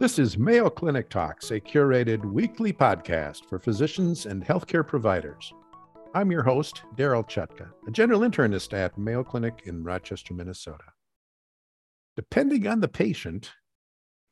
[0.00, 5.52] This is Mayo Clinic Talks, a curated weekly podcast for physicians and healthcare providers.
[6.14, 10.84] I'm your host, Darryl Chutka, a general internist at Mayo Clinic in Rochester, Minnesota.
[12.14, 13.50] Depending on the patient,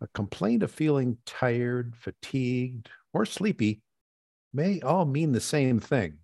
[0.01, 3.83] a complaint of feeling tired, fatigued, or sleepy
[4.53, 6.19] may all mean the same thing.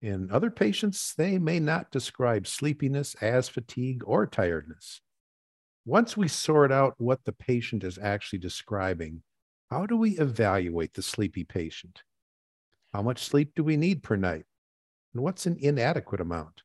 [0.00, 5.00] In other patients, they may not describe sleepiness as fatigue or tiredness.
[5.86, 9.22] Once we sort out what the patient is actually describing,
[9.70, 12.02] how do we evaluate the sleepy patient?
[12.94, 14.46] How much sleep do we need per night?
[15.12, 16.62] And what's an inadequate amount?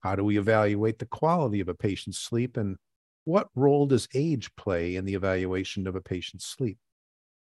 [0.00, 2.56] How do we evaluate the quality of a patient's sleep?
[2.56, 2.76] And
[3.24, 6.78] what role does age play in the evaluation of a patient's sleep?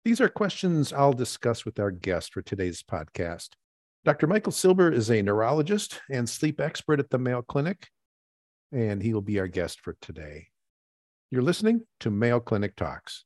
[0.04, 3.49] These are questions I'll discuss with our guest for today's podcast.
[4.04, 4.27] Dr.
[4.27, 7.88] Michael Silber is a neurologist and sleep expert at the Mayo Clinic,
[8.71, 10.49] and he will be our guest for today.
[11.31, 13.26] You're listening to Mayo Clinic Talks.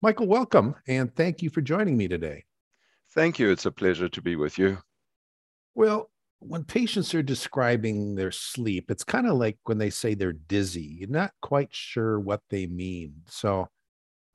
[0.00, 2.44] Michael, welcome, and thank you for joining me today.
[3.14, 3.50] Thank you.
[3.50, 4.78] It's a pleasure to be with you.
[5.74, 10.32] Well, when patients are describing their sleep, it's kind of like when they say they're
[10.32, 10.98] dizzy.
[11.00, 13.14] You're not quite sure what they mean.
[13.26, 13.68] So,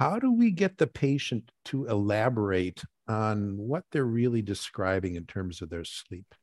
[0.01, 5.61] how do we get the patient to elaborate on what they're really describing in terms
[5.61, 6.35] of their sleep?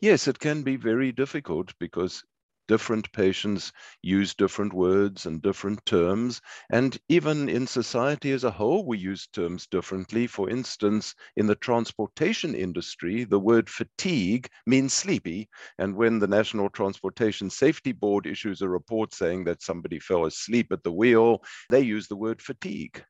[0.00, 2.24] Yes, it can be very difficult because
[2.68, 6.40] different patients use different words and different terms.
[6.70, 10.26] And even in society as a whole, we use terms differently.
[10.26, 15.48] For instance, in the transportation industry, the word fatigue means sleepy.
[15.78, 20.72] And when the National Transportation Safety Board issues a report saying that somebody fell asleep
[20.72, 23.04] at the wheel, they use the word fatigue.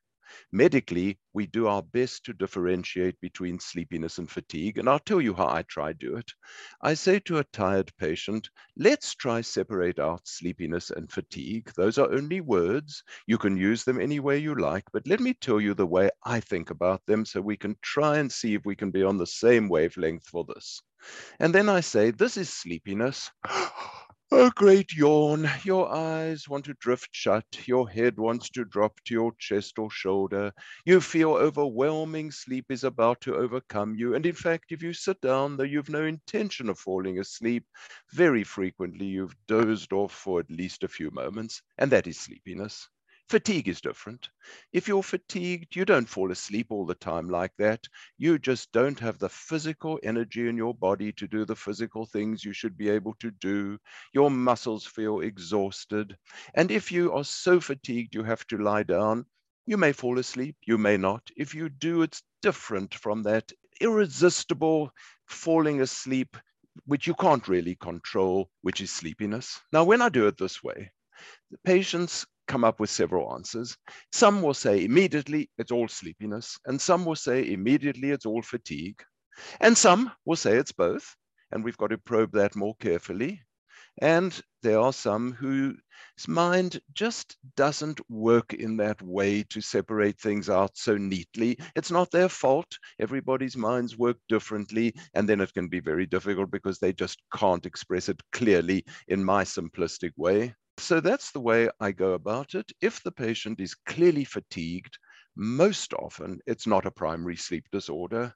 [0.51, 5.33] Medically, we do our best to differentiate between sleepiness and fatigue, and I'll tell you
[5.33, 6.31] how I try to do it.
[6.81, 11.71] I say to a tired patient, let's try separate out sleepiness and fatigue.
[11.75, 13.03] Those are only words.
[13.27, 16.09] You can use them any way you like, but let me tell you the way
[16.23, 19.17] I think about them so we can try and see if we can be on
[19.17, 20.81] the same wavelength for this.
[21.39, 23.31] And then I say, this is sleepiness.
[24.33, 25.49] A great yawn.
[25.63, 27.45] Your eyes want to drift shut.
[27.65, 30.51] Your head wants to drop to your chest or shoulder.
[30.83, 34.13] You feel overwhelming sleep is about to overcome you.
[34.13, 37.65] And in fact, if you sit down, though you've no intention of falling asleep,
[38.11, 41.61] very frequently you've dozed off for at least a few moments.
[41.77, 42.89] And that is sleepiness.
[43.33, 44.29] Fatigue is different.
[44.73, 47.87] If you're fatigued, you don't fall asleep all the time like that.
[48.19, 52.45] You just don't have the physical energy in your body to do the physical things
[52.45, 53.79] you should be able to do.
[54.13, 56.15] Your muscles feel exhausted.
[56.53, 59.25] And if you are so fatigued you have to lie down,
[59.65, 61.27] you may fall asleep, you may not.
[61.35, 63.51] If you do, it's different from that
[63.81, 64.91] irresistible
[65.25, 66.37] falling asleep,
[66.85, 69.59] which you can't really control, which is sleepiness.
[69.71, 70.91] Now, when I do it this way,
[71.49, 73.77] the patients come up with several answers.
[74.11, 79.01] Some will say immediately it's all sleepiness, and some will say immediately it's all fatigue,
[79.59, 81.15] and some will say it's both,
[81.51, 83.41] and we've got to probe that more carefully.
[84.01, 85.77] And there are some whose
[86.27, 91.59] mind just doesn't work in that way to separate things out so neatly.
[91.75, 92.75] It's not their fault.
[92.99, 94.95] Everybody's minds work differently.
[95.13, 99.23] And then it can be very difficult because they just can't express it clearly in
[99.23, 100.55] my simplistic way.
[100.77, 102.71] So that's the way I go about it.
[102.81, 104.97] If the patient is clearly fatigued,
[105.35, 108.35] most often it's not a primary sleep disorder.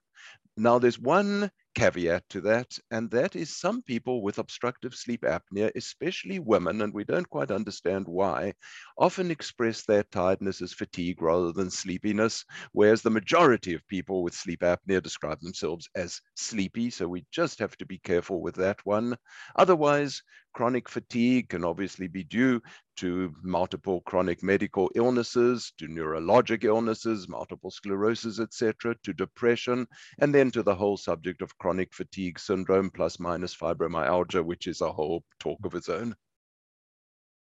[0.57, 5.71] Now, there's one caveat to that, and that is some people with obstructive sleep apnea,
[5.75, 8.53] especially women, and we don't quite understand why,
[8.97, 14.33] often express their tiredness as fatigue rather than sleepiness, whereas the majority of people with
[14.33, 16.89] sleep apnea describe themselves as sleepy.
[16.89, 19.17] So we just have to be careful with that one.
[19.55, 20.21] Otherwise,
[20.57, 22.59] chronic fatigue can obviously be due
[22.95, 29.85] to multiple chronic medical illnesses, to neurologic illnesses, multiple sclerosis, etc., to depression,
[30.17, 34.81] and then to the whole subject of chronic fatigue syndrome plus minus fibromyalgia, which is
[34.81, 36.15] a whole talk of its own.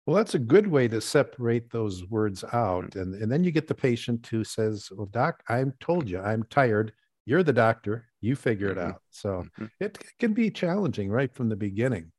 [0.05, 2.95] Well, that's a good way to separate those words out.
[2.95, 6.43] And, and then you get the patient who says, Well, doc, I'm told you I'm
[6.51, 6.93] tired.
[7.25, 8.05] You're the doctor.
[8.21, 8.91] You figure it mm-hmm.
[8.91, 9.01] out.
[9.09, 9.29] So
[9.59, 9.65] mm-hmm.
[9.79, 12.11] it can be challenging right from the beginning.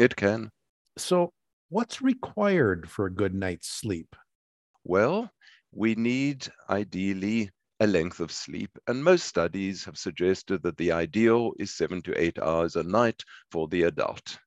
[0.00, 0.50] It can.
[0.98, 1.32] So,
[1.68, 4.16] what's required for a good night's sleep?
[4.84, 5.32] Well,
[5.72, 7.50] we need ideally
[7.80, 12.20] a length of sleep, and most studies have suggested that the ideal is seven to
[12.20, 14.38] eight hours a night for the adult.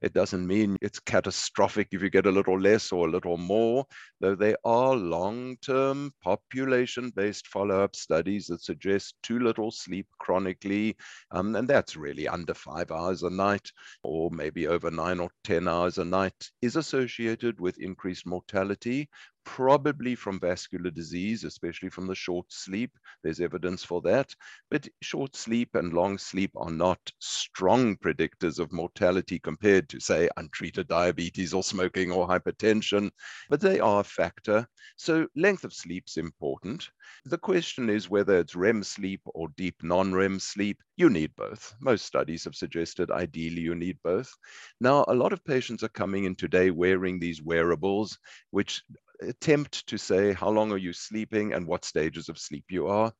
[0.00, 3.86] It doesn't mean it's catastrophic if you get a little less or a little more,
[4.20, 10.06] though there are long term population based follow up studies that suggest too little sleep
[10.18, 10.96] chronically.
[11.30, 13.70] Um, and that's really under five hours a night,
[14.02, 19.08] or maybe over nine or 10 hours a night, is associated with increased mortality
[19.44, 22.90] probably from vascular disease, especially from the short sleep.
[23.22, 24.34] There's evidence for that.
[24.70, 30.28] But short sleep and long sleep are not strong predictors of mortality compared to, say,
[30.36, 33.10] untreated diabetes or smoking or hypertension,
[33.48, 34.66] but they are a factor.
[34.96, 36.88] So length of sleep is important.
[37.24, 40.82] The question is whether it's REM sleep or deep non-REM sleep.
[40.96, 41.74] You need both.
[41.80, 44.32] Most studies have suggested ideally you need both.
[44.80, 48.18] Now, a lot of patients are coming in today wearing these wearables,
[48.50, 48.82] which
[49.22, 53.12] attempt to say how long are you sleeping and what stages of sleep you are.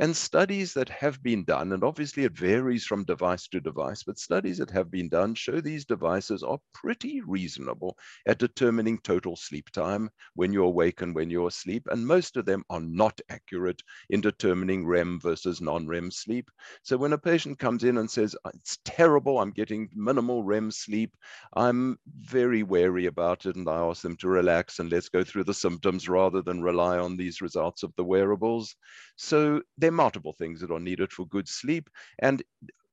[0.00, 4.18] And studies that have been done, and obviously it varies from device to device, but
[4.18, 9.70] studies that have been done show these devices are pretty reasonable at determining total sleep
[9.70, 11.88] time when you're awake and when you're asleep.
[11.90, 16.48] And most of them are not accurate in determining REM versus non-REM sleep.
[16.84, 20.70] So when a patient comes in and says, ah, it's terrible, I'm getting minimal REM
[20.70, 21.12] sleep,
[21.56, 23.56] I'm very wary about it.
[23.56, 26.98] And I ask them to relax and let's go through the symptoms rather than rely
[26.98, 28.76] on these results of the wearables.
[29.16, 31.90] So there are multiple things that are needed for good sleep.
[32.20, 32.42] And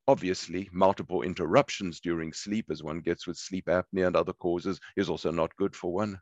[0.07, 5.09] obviously, multiple interruptions during sleep, as one gets with sleep apnea and other causes, is
[5.09, 6.19] also not good for one.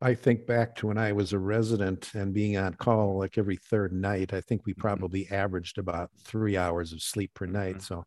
[0.00, 3.56] I think back to when I was a resident and being on call like every
[3.56, 4.32] third night.
[4.32, 4.80] I think we mm-hmm.
[4.80, 7.76] probably averaged about three hours of sleep per night.
[7.78, 7.94] Mm-hmm.
[7.94, 8.04] So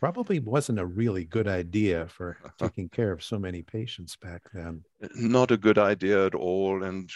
[0.00, 4.82] probably wasn't a really good idea for taking care of so many patients back then.
[5.02, 6.82] Uh, not a good idea at all.
[6.84, 7.10] And,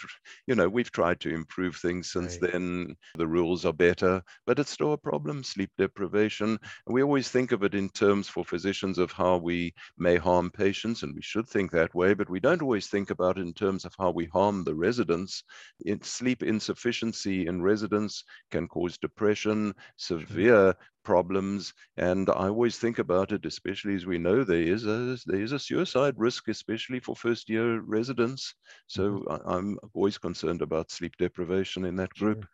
[0.45, 2.51] you know, we've tried to improve things since right.
[2.51, 2.95] then.
[3.17, 6.59] The rules are better, but it's still a problem sleep deprivation.
[6.85, 11.01] We always think of it in terms for physicians of how we may harm patients,
[11.01, 13.85] and we should think that way, but we don't always think about it in terms
[13.85, 15.43] of how we harm the residents.
[15.85, 19.79] In sleep insufficiency in residents can cause depression, mm-hmm.
[19.97, 20.75] severe
[21.05, 21.73] problems.
[21.97, 25.53] And I always think about it, especially as we know there is a there is
[25.53, 28.53] a suicide risk, especially for first year residents.
[28.87, 29.49] So mm-hmm.
[29.49, 32.39] I'm always concerned about sleep deprivation in that group.
[32.41, 32.49] Sure.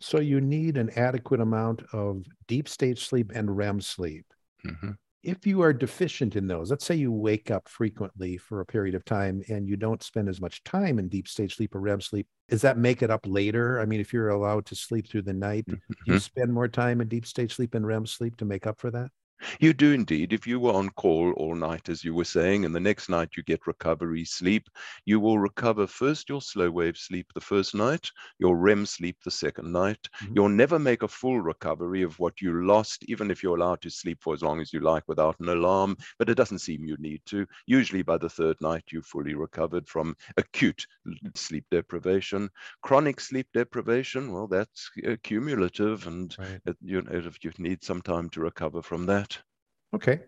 [0.00, 4.26] So you need an adequate amount of deep stage sleep and REM sleep.
[4.66, 4.92] Mm-hmm
[5.22, 8.94] if you are deficient in those, let's say you wake up frequently for a period
[8.94, 12.00] of time and you don't spend as much time in deep stage sleep or REM
[12.00, 13.80] sleep, does that make it up later?
[13.80, 16.12] I mean, if you're allowed to sleep through the night, mm-hmm.
[16.12, 18.90] you spend more time in deep stage sleep and REM sleep to make up for
[18.90, 19.10] that?
[19.60, 20.32] You do indeed.
[20.32, 23.30] If you were on call all night, as you were saying, and the next night
[23.36, 24.68] you get recovery sleep,
[25.04, 29.30] you will recover first your slow wave sleep the first night, your REM sleep the
[29.30, 30.08] second night.
[30.22, 30.32] Mm-hmm.
[30.36, 33.90] You'll never make a full recovery of what you lost, even if you're allowed to
[33.90, 36.96] sleep for as long as you like without an alarm, but it doesn't seem you
[36.98, 37.46] need to.
[37.66, 40.86] Usually by the third night, you've fully recovered from acute
[41.34, 42.48] sleep deprivation.
[42.82, 44.90] Chronic sleep deprivation, well, that's
[45.22, 46.60] cumulative, and right.
[46.66, 47.02] it, you,
[47.42, 49.27] you need some time to recover from that.
[49.94, 50.20] Okay.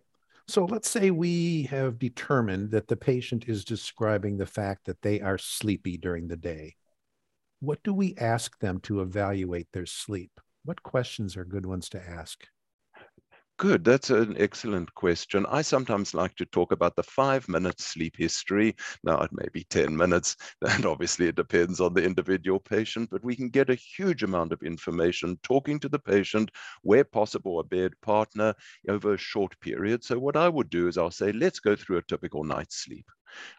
[0.49, 5.21] So let's say we have determined that the patient is describing the fact that they
[5.21, 6.75] are sleepy during the day.
[7.61, 10.41] What do we ask them to evaluate their sleep?
[10.65, 12.47] What questions are good ones to ask?
[13.61, 13.85] Good.
[13.85, 15.47] That's an excellent question.
[15.47, 18.75] I sometimes like to talk about the five minute sleep history.
[19.05, 23.23] Now, it may be 10 minutes, and obviously it depends on the individual patient, but
[23.23, 26.51] we can get a huge amount of information talking to the patient,
[26.83, 28.53] where possible, a bed partner
[28.89, 30.03] over a short period.
[30.03, 33.07] So, what I would do is I'll say, let's go through a typical night's sleep.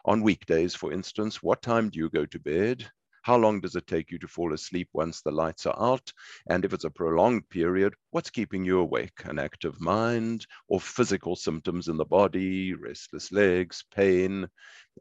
[0.04, 2.90] On weekdays, for instance, what time do you go to bed?
[3.22, 6.12] How long does it take you to fall asleep once the lights are out?
[6.48, 9.24] And if it's a prolonged period, what's keeping you awake?
[9.24, 14.46] An active mind or physical symptoms in the body, restless legs, pain?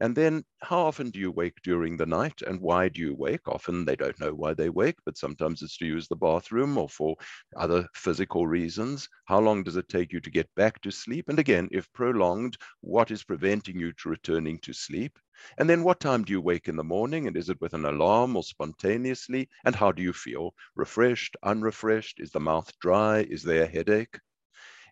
[0.02, 3.48] And then how often do you wake during the night and why do you wake?
[3.48, 6.90] Often they don't know why they wake, but sometimes it's to use the bathroom or
[6.90, 7.16] for
[7.56, 9.08] other physical reasons.
[9.26, 11.30] How long does it take you to get back to sleep?
[11.30, 15.18] And again, if prolonged, what is preventing you to returning to sleep?
[15.58, 17.26] And then what time do you wake in the morning?
[17.28, 19.50] And is it with an alarm or spontaneously?
[19.64, 20.54] And how do you feel?
[20.76, 22.20] Refreshed, unrefreshed?
[22.20, 23.01] Is the mouth dry?
[23.30, 24.20] Is there a headache?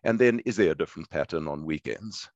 [0.04, 2.28] And then is there a different pattern on weekends?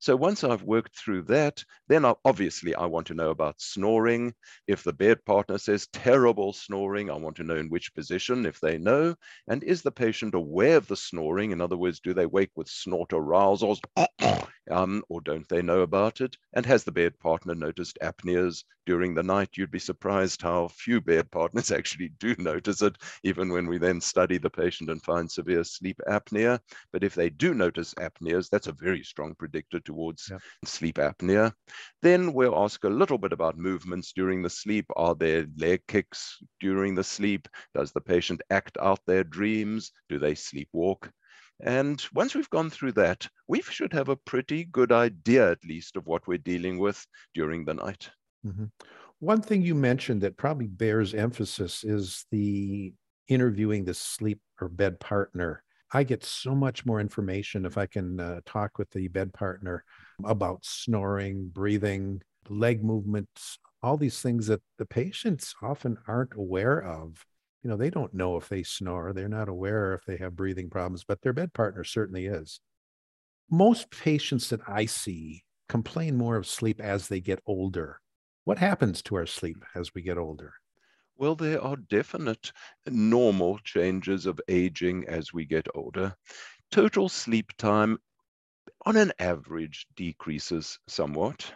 [0.00, 4.34] So once I've worked through that, then I, obviously I want to know about snoring.
[4.66, 8.60] If the bed partner says terrible snoring, I want to know in which position, if
[8.60, 9.14] they know.
[9.46, 11.50] And is the patient aware of the snoring?
[11.50, 13.80] In other words, do they wake with snort arousals
[14.70, 16.36] um, or don't they know about it?
[16.52, 19.56] And has the bed partner noticed apneas during the night?
[19.56, 24.00] You'd be surprised how few bed partners actually do notice it, even when we then
[24.00, 26.60] study the patient and find severe sleep apnea.
[26.92, 30.32] But if they do notice apneas, that's a very strong predictor towards
[30.64, 31.52] sleep apnea.
[32.02, 34.86] Then we'll ask a little bit about movements during the sleep.
[34.96, 37.48] Are there leg kicks during the sleep?
[37.74, 39.92] Does the patient act out their dreams?
[40.08, 41.10] Do they sleepwalk?
[41.60, 45.96] And once we've gone through that, we should have a pretty good idea, at least,
[45.96, 48.10] of what we're dealing with during the night.
[48.46, 48.64] Mm-hmm.
[49.20, 52.92] One thing you mentioned that probably bears emphasis is the
[53.28, 55.62] interviewing the sleep or bed partner.
[55.92, 59.84] I get so much more information if I can uh, talk with the bed partner
[60.24, 67.24] about snoring, breathing, leg movements, all these things that the patients often aren't aware of.
[67.64, 70.70] You know, they don't know if they snore, they're not aware if they have breathing
[70.70, 72.60] problems, but their bed partner certainly is.
[73.50, 78.00] Most patients that I see complain more of sleep as they get older.
[78.44, 80.52] What happens to our sleep as we get older?
[81.16, 82.52] Well, there are definite
[82.86, 86.14] normal changes of aging as we get older.
[86.70, 87.98] Total sleep time,
[88.84, 91.54] on an average, decreases somewhat.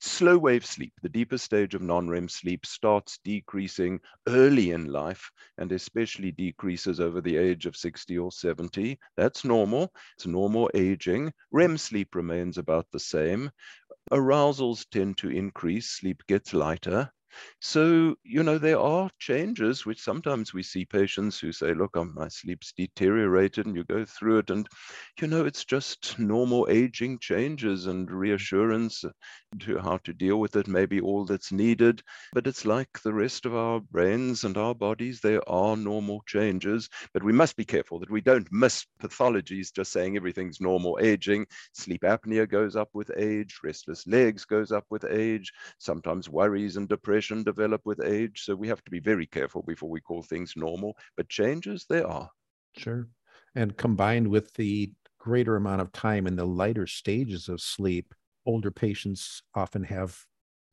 [0.00, 5.30] Slow wave sleep, the deeper stage of non REM sleep, starts decreasing early in life
[5.58, 8.98] and especially decreases over the age of 60 or 70.
[9.16, 9.92] That's normal.
[10.16, 11.32] It's normal aging.
[11.52, 13.50] REM sleep remains about the same.
[14.10, 17.12] Arousals tend to increase, sleep gets lighter.
[17.60, 22.12] So, you know, there are changes which sometimes we see patients who say, look, um,
[22.14, 24.50] my sleep's deteriorated, and you go through it.
[24.50, 24.66] And,
[25.20, 29.04] you know, it's just normal aging changes and reassurance
[29.60, 32.02] to how to deal with it, maybe all that's needed.
[32.32, 36.88] But it's like the rest of our brains and our bodies, there are normal changes.
[37.12, 41.46] But we must be careful that we don't miss pathologies just saying everything's normal aging.
[41.72, 46.88] Sleep apnea goes up with age, restless legs goes up with age, sometimes worries and
[46.88, 48.42] depression depression develop with age.
[48.44, 50.96] So we have to be very careful before we call things normal.
[51.16, 52.30] But changes, there are.
[52.76, 53.08] Sure.
[53.54, 58.14] And combined with the greater amount of time in the lighter stages of sleep,
[58.46, 60.16] older patients often have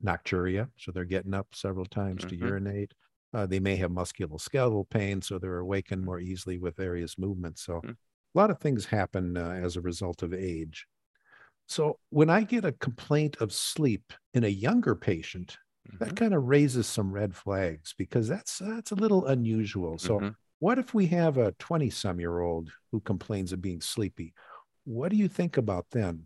[0.04, 0.70] nocturia.
[0.78, 2.42] So they're getting up several times mm-hmm.
[2.42, 2.92] to urinate.
[3.34, 7.64] Uh, they may have musculoskeletal pain, so they're awakened more easily with various movements.
[7.66, 7.90] So mm-hmm.
[7.90, 10.86] a lot of things happen uh, as a result of age.
[11.68, 15.58] So when I get a complaint of sleep in a younger patient,
[15.88, 16.04] Mm-hmm.
[16.04, 19.98] That kind of raises some red flags because that's that's a little unusual.
[19.98, 20.30] So mm-hmm.
[20.60, 24.34] what if we have a 20 some year old who complains of being sleepy?
[24.84, 26.26] What do you think about them?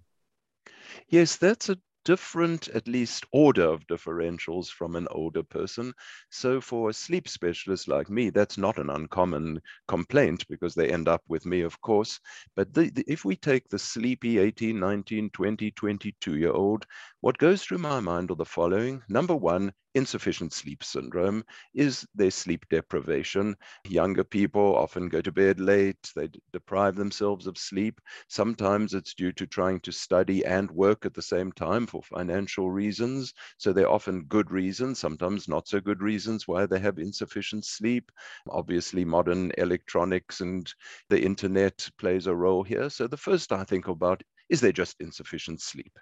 [1.07, 5.93] Yes, that's a different, at least order of differentials from an older person.
[6.29, 11.07] So for a sleep specialist like me, that's not an uncommon complaint because they end
[11.07, 12.19] up with me, of course.
[12.55, 16.85] But the, the, if we take the sleepy 18, 19, 20, 22 year old,
[17.21, 19.01] what goes through my mind are the following.
[19.09, 21.43] Number one, insufficient sleep syndrome
[21.73, 23.55] is their sleep deprivation.
[23.87, 27.99] Younger people often go to bed late, they deprive themselves of sleep.
[28.27, 32.69] Sometimes it's due to trying to study and work at the same time for financial
[32.71, 33.33] reasons.
[33.57, 38.11] So they're often good reasons, sometimes not so good reasons why they have insufficient sleep.
[38.49, 40.71] Obviously, modern electronics and
[41.09, 42.89] the internet plays a role here.
[42.89, 45.97] So the first I think about is there just insufficient sleep?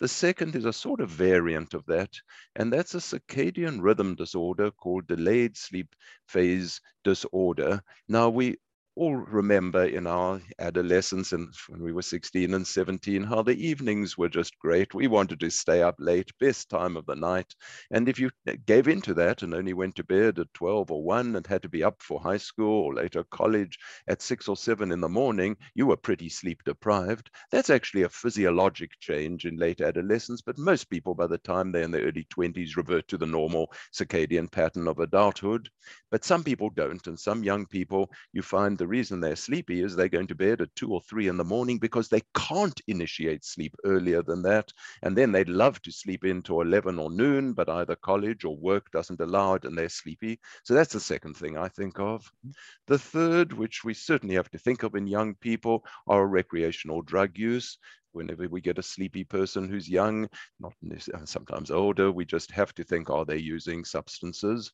[0.00, 2.10] The second is a sort of variant of that,
[2.56, 5.94] and that's a circadian rhythm disorder called delayed sleep
[6.26, 7.82] phase disorder.
[8.08, 8.56] Now, we
[9.00, 14.18] all remember in our adolescence and when we were 16 and 17 how the evenings
[14.18, 14.92] were just great.
[14.92, 17.54] We wanted to stay up late, best time of the night.
[17.90, 21.02] And if you eh, gave into that and only went to bed at 12 or
[21.02, 24.56] 1 and had to be up for high school or later college at 6 or
[24.56, 27.30] 7 in the morning, you were pretty sleep deprived.
[27.50, 31.84] That's actually a physiologic change in late adolescence, but most people by the time they're
[31.84, 35.70] in their early 20s revert to the normal circadian pattern of adulthood.
[36.10, 39.96] But some people don't, and some young people, you find the reason they're sleepy is
[39.96, 43.44] they're going to bed at two or three in the morning because they can't initiate
[43.44, 44.72] sleep earlier than that.
[45.02, 48.90] And then they'd love to sleep into 11 or noon, but either college or work
[48.90, 50.40] doesn't allow it and they're sleepy.
[50.64, 52.24] So that's the second thing I think of.
[52.24, 52.50] Mm-hmm.
[52.88, 57.38] The third, which we certainly have to think of in young people, are recreational drug
[57.38, 57.78] use
[58.12, 62.74] whenever we get a sleepy person who's young, not uh, sometimes older, we just have
[62.74, 64.72] to think, are they using substances?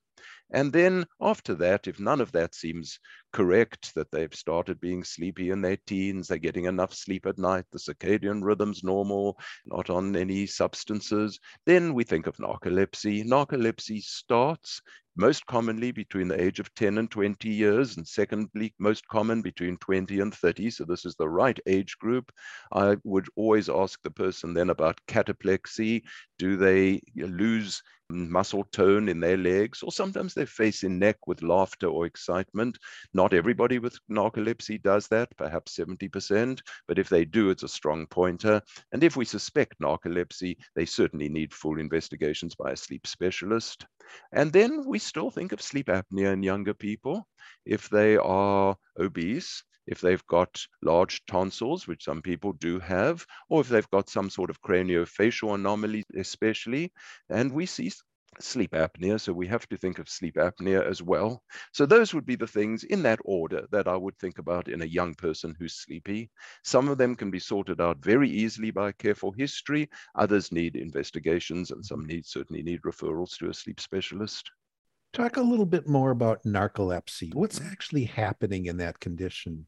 [0.50, 2.98] And then after that, if none of that seems
[3.32, 7.64] correct, that they've started being sleepy in their teens, they're getting enough sleep at night,
[7.72, 13.24] the circadian rhythm's normal, not on any substances, then we think of narcolepsy.
[13.24, 14.80] Narcolepsy starts
[15.16, 19.76] most commonly between the age of 10 and 20 years, and secondly, most common between
[19.78, 20.70] 20 and 30.
[20.70, 22.30] So this is the right age group.
[22.72, 26.02] I would always ask the person then about cataplexy.
[26.38, 31.42] Do they lose muscle tone in their legs, or sometimes they face in neck with
[31.42, 32.78] laughter or excitement.
[33.14, 38.06] Not everybody with narcolepsy does that, perhaps 70%, but if they do, it's a strong
[38.06, 38.60] pointer.
[38.92, 43.86] And if we suspect narcolepsy, they certainly need full investigations by a sleep specialist.
[44.32, 47.26] And then we still think of sleep apnea in younger people.
[47.64, 53.60] If they are obese, if they've got large tonsils, which some people do have, or
[53.60, 56.92] if they've got some sort of craniofacial anomaly, especially.
[57.30, 57.90] And we see
[58.40, 59.20] sleep apnea.
[59.20, 61.42] So we have to think of sleep apnea as well.
[61.72, 64.82] So those would be the things in that order that I would think about in
[64.82, 66.30] a young person who's sleepy.
[66.64, 69.88] Some of them can be sorted out very easily by careful history.
[70.14, 74.50] Others need investigations and some need certainly need referrals to a sleep specialist.
[75.12, 77.34] Talk a little bit more about narcolepsy.
[77.34, 79.66] What's actually happening in that condition?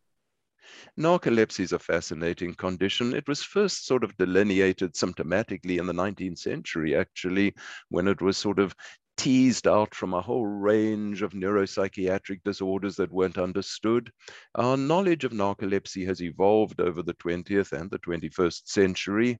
[0.99, 3.15] Narcolepsy is a fascinating condition.
[3.15, 7.55] It was first sort of delineated symptomatically in the 19th century, actually,
[7.89, 8.75] when it was sort of
[9.19, 14.11] teased out from a whole range of neuropsychiatric disorders that weren't understood.
[14.55, 19.39] Our knowledge of narcolepsy has evolved over the 20th and the 21st century.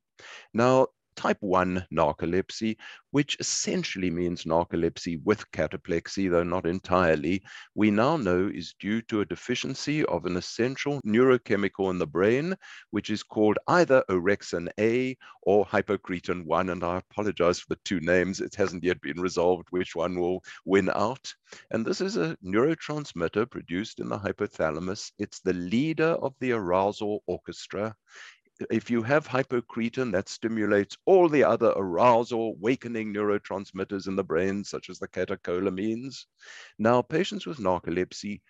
[0.53, 0.89] Now,
[1.19, 2.77] type 1 narcolepsy,
[3.11, 7.43] which essentially means narcolepsy with cataplexy, though not entirely,
[7.75, 12.55] we now know is due to a deficiency of an essential neurochemical in the brain,
[12.93, 16.71] which is called either orexin A or hypocretin 1.
[16.71, 18.41] And I apologize for the two names.
[18.41, 21.35] It hasn't yet been resolved which one will win out.
[21.73, 25.11] And this is a neurotransmitter produced in the hypothalamus.
[25.19, 27.97] It's the leader of the arousal orchestra
[28.71, 34.65] if you have hypocretin, that stimulates all the other arousal, awakening neurotransmitters in the brain,
[34.65, 36.27] such as the catecholamines.
[36.79, 38.41] Now, patients with narcolepsy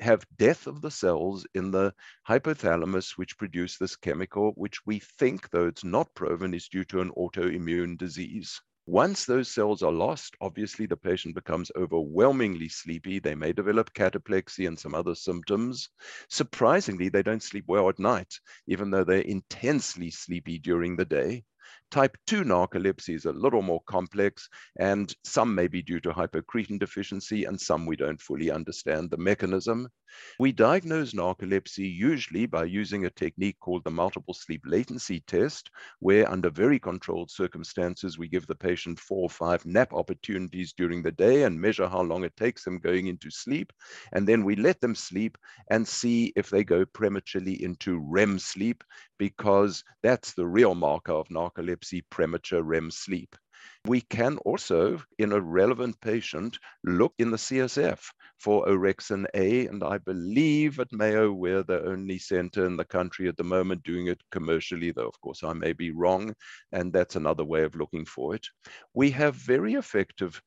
[0.00, 1.94] have death of the cells in the
[2.28, 7.00] hypothalamus, which produce this chemical, which we think, though it's not proven, is due to
[7.00, 8.60] an autoimmune disease.
[8.90, 13.18] Once those cells are lost, obviously the patient becomes overwhelmingly sleepy.
[13.18, 15.90] They may develop cataplexy and some other symptoms.
[16.30, 18.32] Surprisingly, they don't sleep well at night,
[18.66, 21.44] even though they're intensely sleepy during the day.
[21.90, 24.48] Type 2 narcolepsy is a little more complex,
[24.80, 29.18] and some may be due to hypocretin deficiency, and some we don't fully understand the
[29.18, 29.86] mechanism.
[30.38, 36.30] We diagnose narcolepsy usually by using a technique called the multiple sleep latency test, where
[36.30, 41.12] under very controlled circumstances, we give the patient four or five nap opportunities during the
[41.12, 43.72] day and measure how long it takes them going into sleep.
[44.12, 45.36] And then we let them sleep
[45.70, 48.84] and see if they go prematurely into REM sleep,
[49.18, 53.36] because that's the real marker of narcolepsy premature REM sleep.
[53.84, 58.00] We can also, in a relevant patient, look in the CSF
[58.38, 62.84] for orexin A, and I believe at Mayo oh, we're the only center in the
[62.84, 66.34] country at the moment doing it commercially, though of course I may be wrong,
[66.72, 68.46] and that's another way of looking for it.
[68.94, 70.40] We have very effective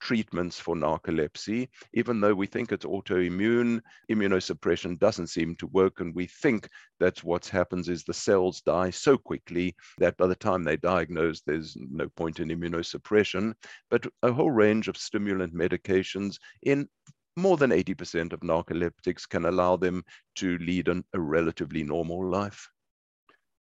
[0.00, 3.80] treatments for narcolepsy, even though we think it's autoimmune,
[4.10, 6.00] immunosuppression doesn't seem to work.
[6.00, 6.68] And we think
[7.00, 11.40] that what happens is the cells die so quickly that by the time they diagnose,
[11.42, 13.54] there's no point in immunosuppression.
[13.90, 16.88] But a whole range of stimulant medications in
[17.36, 20.04] more than 80% of narcoleptics can allow them
[20.36, 22.68] to lead an, a relatively normal life.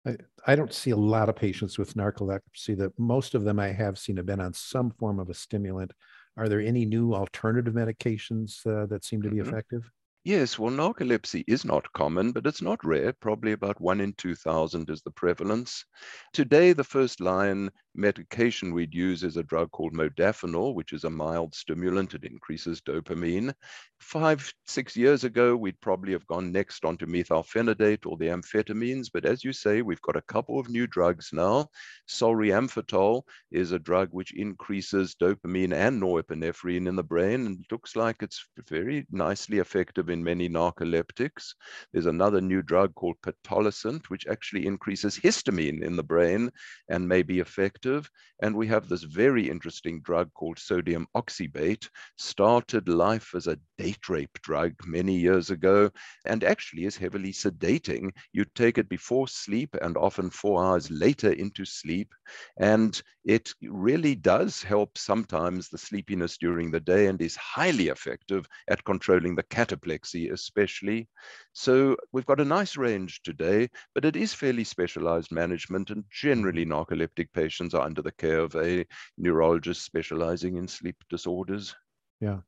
[0.06, 3.70] I, I don't see a lot of patients with narcolepsy that most of them I
[3.70, 5.94] have seen have been on some form of a stimulant.
[6.38, 9.48] Are there any new alternative medications uh, that seem to be mm-hmm.
[9.48, 9.90] effective?
[10.26, 13.14] Yes, well, narcolepsy is not common, but it's not rare.
[13.14, 15.86] Probably about one in 2,000 is the prevalence.
[16.34, 21.10] Today, the first line medication we'd use is a drug called modafinil, which is a
[21.12, 22.16] mild stimulant.
[22.16, 23.54] It increases dopamine.
[24.00, 29.10] Five, six years ago, we'd probably have gone next onto methylphenidate or the amphetamines.
[29.14, 31.70] But as you say, we've got a couple of new drugs now.
[32.10, 38.24] Solriamfetol is a drug which increases dopamine and norepinephrine in the brain and looks like
[38.24, 41.54] it's very nicely effective in many narcoleptics.
[41.92, 46.50] There's another new drug called pitolisant, which actually increases histamine in the brain
[46.90, 48.10] and may be effective.
[48.42, 54.08] And we have this very interesting drug called sodium oxybate, started life as a date
[54.08, 55.90] rape drug many years ago
[56.26, 58.12] and actually is heavily sedating.
[58.32, 62.14] You take it before sleep and often four hours later into sleep.
[62.58, 68.46] And it really does help sometimes the sleepiness during the day and is highly effective
[68.70, 71.08] at controlling the cataplexy, especially.
[71.54, 75.90] So we've got a nice range today, but it is fairly specialized management.
[75.90, 78.86] And generally, narcoleptic patients are under the care of a
[79.18, 81.76] neurologist specializing in sleep disorders.
[82.22, 82.40] Yeah.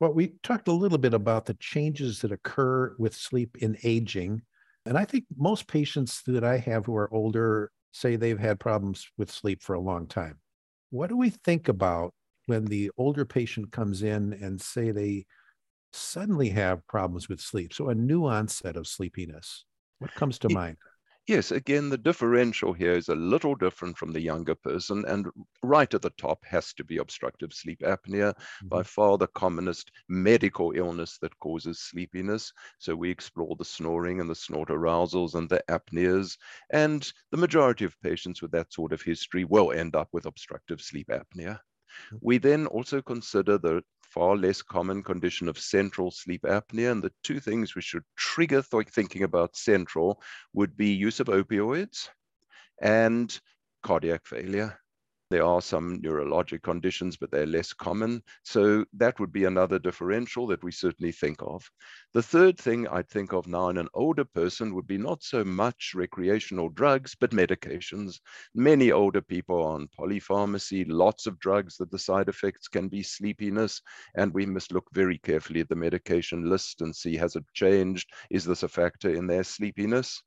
[0.00, 4.42] Well, we talked a little bit about the changes that occur with sleep in aging.
[4.84, 9.06] And I think most patients that I have who are older say they've had problems
[9.16, 10.38] with sleep for a long time.
[10.90, 12.12] What do we think about
[12.46, 15.26] when the older patient comes in and say they
[15.96, 17.72] suddenly have problems with sleep?
[17.72, 19.64] So a new onset of sleepiness.
[19.98, 20.76] What comes to mind?
[21.26, 25.04] Yes, again, the differential here is a little different from the younger person.
[25.08, 25.26] And
[25.60, 28.68] right at the top has to be obstructive sleep apnea, mm-hmm.
[28.68, 32.52] by far the commonest medical illness that causes sleepiness.
[32.78, 36.36] So we explore the snoring and the snort arousals and the apneas.
[36.70, 40.80] And the majority of patients with that sort of history will end up with obstructive
[40.80, 41.58] sleep apnea.
[42.06, 42.16] Mm-hmm.
[42.20, 46.92] We then also consider the far less common condition of central sleep apnea.
[46.92, 50.22] And the two things we should trigger th- thinking about central
[50.54, 52.08] would be use of opioids
[52.80, 53.38] and
[53.82, 54.78] cardiac failure.
[55.28, 58.22] There are some neurologic conditions, but they're less common.
[58.44, 61.68] So that would be another differential that we certainly think of.
[62.14, 65.42] The third thing I'd think of now in an older person would be not so
[65.42, 68.20] much recreational drugs, but medications.
[68.54, 73.02] Many older people are on polypharmacy, lots of drugs that the side effects can be
[73.02, 73.82] sleepiness.
[74.14, 78.08] And we must look very carefully at the medication list and see has it changed?
[78.30, 80.22] Is this a factor in their sleepiness?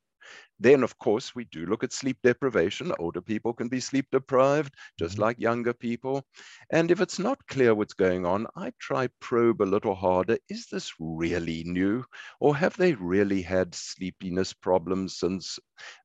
[0.61, 2.91] Then, of course, we do look at sleep deprivation.
[2.99, 5.21] Older people can be sleep deprived, just mm-hmm.
[5.21, 6.25] like younger people.
[6.69, 10.37] And if it's not clear what's going on, I try probe a little harder.
[10.49, 12.03] Is this really new?
[12.41, 15.59] Or have they really had sleepiness problems since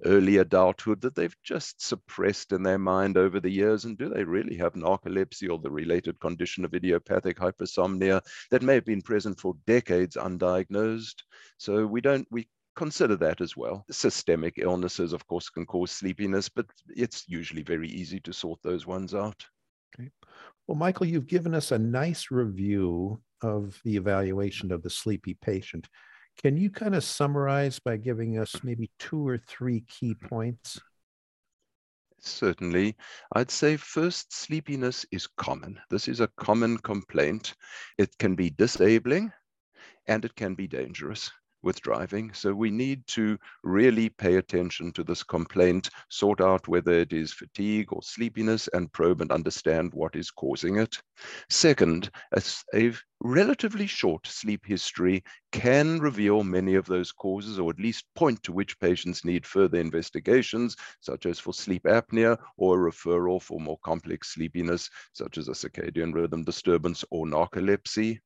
[0.04, 3.86] early adulthood that they've just suppressed in their mind over the years?
[3.86, 8.20] And do they really have narcolepsy or the related condition of idiopathic hypersomnia
[8.52, 11.24] that may have been present for decades undiagnosed?
[11.58, 13.84] So we don't, we consider that as well.
[13.90, 18.86] Systemic illnesses, of course, can cause sleepiness, but it's usually very easy to sort those
[18.86, 19.44] ones out.
[19.94, 20.10] Okay.
[20.66, 25.88] Well, Michael, you've given us a nice review of the evaluation of the sleepy patient.
[26.42, 30.80] Can you kind of summarize by giving us maybe two or three key points?
[32.18, 32.96] Certainly.
[33.34, 35.78] I'd say first, sleepiness is common.
[35.90, 37.54] This is a common complaint.
[37.98, 39.30] It can be disabling
[40.06, 41.30] and it can be dangerous
[41.64, 42.32] with driving.
[42.34, 47.32] So we need to really pay attention to this complaint, sort out whether it is
[47.32, 50.96] fatigue or sleepiness, and probe and understand what is causing it.
[51.48, 52.42] Second, a,
[52.74, 55.22] a relatively short sleep history
[55.52, 59.78] can reveal many of those causes, or at least point to which patients need further
[59.78, 65.48] investigations, such as for sleep apnea or a referral for more complex sleepiness, such as
[65.48, 68.18] a circadian rhythm disturbance or narcolepsy.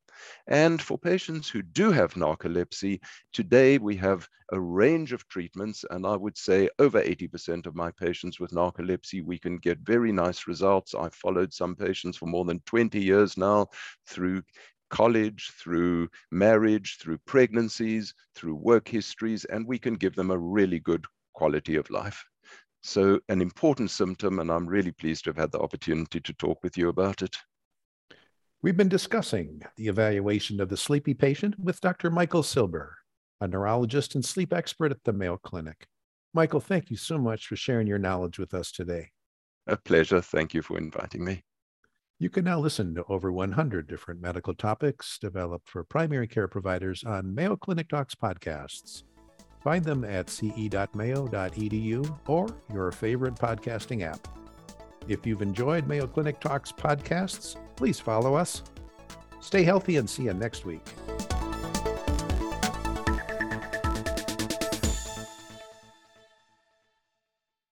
[0.47, 3.01] And for patients who do have narcolepsy,
[3.33, 7.91] today we have a range of treatments, and I would say over 80% of my
[7.93, 10.95] patients with narcolepsy, we can get very nice results.
[10.95, 13.69] I've followed some patients for more than 20 years now
[14.07, 14.43] through
[14.91, 20.81] college, through marriage, through pregnancies, through work histories, and we can give them a really
[20.81, 21.05] good
[21.35, 22.25] quality of life.
[22.83, 26.63] So, an important symptom, and I'm really pleased to have had the opportunity to talk
[26.63, 27.37] with you about it.
[28.61, 32.11] We've been discussing the evaluation of the sleepy patient with Dr.
[32.11, 32.97] Michael Silber,
[33.41, 35.87] a neurologist and sleep expert at the Mayo Clinic.
[36.35, 39.11] Michael, thank you so much for sharing your knowledge with us today.
[39.69, 40.21] A pleasure.
[40.21, 41.45] Thank you for inviting me.
[42.19, 47.05] You can now listen to over 100 different medical topics developed for primary care providers
[47.05, 49.05] on Mayo Clinic Talks podcasts.
[49.63, 54.27] Find them at ce.mayo.edu or your favorite podcasting app.
[55.09, 58.63] If you've enjoyed Mayo Clinic Talks podcasts, please follow us.
[59.41, 60.87] Stay healthy and see you next week.